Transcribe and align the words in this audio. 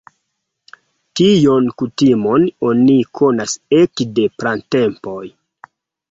Tion 1.19 1.67
kutimon 1.81 2.47
oni 2.69 2.95
konas 3.19 3.53
ekde 3.81 4.25
pratempoj. 4.43 5.21